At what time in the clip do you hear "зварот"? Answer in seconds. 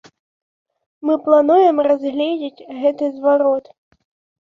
3.17-3.65